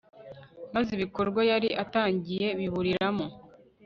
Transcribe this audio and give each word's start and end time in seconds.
maze 0.73 0.89
ibikorwa 0.97 1.41
yari 1.51 1.69
atangiye 1.83 2.47
biburiramo 2.59 3.25